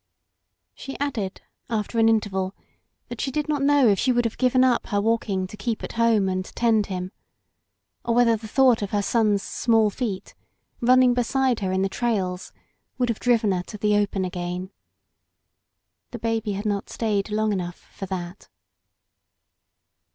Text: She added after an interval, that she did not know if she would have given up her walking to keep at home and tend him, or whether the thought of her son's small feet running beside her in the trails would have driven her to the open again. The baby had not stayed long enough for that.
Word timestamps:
She 0.73 0.97
added 0.99 1.41
after 1.69 1.99
an 1.99 2.09
interval, 2.09 2.55
that 3.09 3.21
she 3.21 3.29
did 3.29 3.47
not 3.47 3.61
know 3.61 3.87
if 3.87 3.99
she 3.99 4.11
would 4.11 4.25
have 4.25 4.39
given 4.39 4.63
up 4.63 4.87
her 4.87 4.99
walking 4.99 5.45
to 5.45 5.55
keep 5.55 5.83
at 5.83 5.91
home 5.91 6.27
and 6.27 6.43
tend 6.43 6.87
him, 6.87 7.11
or 8.03 8.15
whether 8.15 8.35
the 8.35 8.47
thought 8.47 8.81
of 8.81 8.89
her 8.89 9.03
son's 9.03 9.43
small 9.43 9.91
feet 9.91 10.33
running 10.79 11.13
beside 11.13 11.59
her 11.59 11.71
in 11.71 11.83
the 11.83 11.87
trails 11.87 12.51
would 12.97 13.09
have 13.09 13.19
driven 13.19 13.51
her 13.51 13.61
to 13.67 13.77
the 13.77 13.95
open 13.95 14.25
again. 14.25 14.71
The 16.09 16.17
baby 16.17 16.53
had 16.53 16.65
not 16.65 16.89
stayed 16.89 17.29
long 17.29 17.53
enough 17.53 17.77
for 17.93 18.07
that. 18.07 18.49